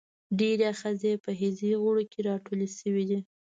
[0.37, 3.19] ډیری آخذې په حسي غړو کې راټولې شوي دي.